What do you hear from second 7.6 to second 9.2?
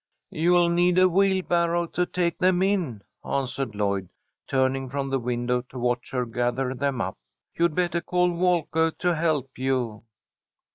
bettah call Walkah to